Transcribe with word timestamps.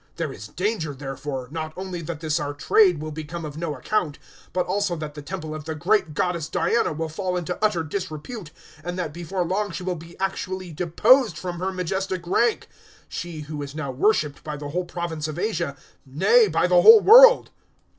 019:027 0.13 0.15
There 0.17 0.33
is 0.33 0.47
danger, 0.47 0.93
therefore, 0.95 1.47
not 1.51 1.73
only 1.77 2.01
that 2.01 2.21
this 2.21 2.39
our 2.39 2.55
trade 2.55 2.99
will 2.99 3.11
become 3.11 3.45
of 3.45 3.55
no 3.55 3.75
account, 3.75 4.17
but 4.51 4.65
also 4.65 4.95
that 4.95 5.13
the 5.13 5.21
temple 5.21 5.53
of 5.53 5.65
the 5.65 5.75
great 5.75 6.15
goddess 6.15 6.49
Diana 6.49 6.91
will 6.91 7.07
fall 7.07 7.37
into 7.37 7.63
utter 7.63 7.83
disrepute, 7.83 8.49
and 8.83 8.97
that 8.97 9.13
before 9.13 9.43
long 9.45 9.69
she 9.69 9.83
will 9.83 9.93
be 9.95 10.19
actually 10.19 10.71
deposed 10.71 11.37
from 11.37 11.59
her 11.59 11.71
majestic 11.71 12.25
rank 12.25 12.67
she 13.07 13.41
who 13.41 13.61
is 13.61 13.75
now 13.75 13.91
worshipped 13.91 14.43
by 14.43 14.57
the 14.57 14.69
whole 14.69 14.85
province 14.85 15.27
of 15.27 15.37
Asia; 15.37 15.77
nay, 16.03 16.47
by 16.47 16.65
the 16.65 16.81
whole 16.81 16.99
world." 17.01 17.51